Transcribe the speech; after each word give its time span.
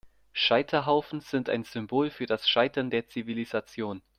Scheiterhaufen 0.33 1.19
sind 1.21 1.47
ein 1.47 1.63
Symbol 1.63 2.09
für 2.09 2.25
das 2.25 2.49
Scheitern 2.49 2.89
der 2.89 3.07
Zivilisation. 3.07 4.01